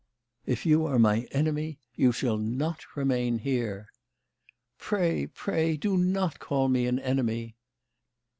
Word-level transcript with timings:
If 0.47 0.65
you 0.65 0.87
are 0.87 0.97
my 0.97 1.27
enemy 1.29 1.79
you 1.93 2.11
shall 2.11 2.37
not 2.39 2.83
remain 2.95 3.37
here."" 3.37 3.89
Pray 4.79 5.27
pray 5.27 5.77
do 5.77 5.95
not 5.95 6.39
call 6.39 6.69
me 6.69 6.87
an 6.87 6.97
enemy." 6.97 7.55